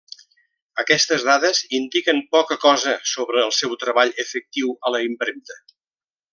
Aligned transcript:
Aquestes 0.83 1.25
dades 1.27 1.59
indiquen 1.81 2.23
poca 2.37 2.59
cosa 2.65 2.95
sobre 3.13 3.45
el 3.45 3.55
seu 3.61 3.79
treball 3.85 4.17
efectiu 4.27 4.77
a 4.89 4.97
la 4.97 5.07
impremta. 5.13 5.63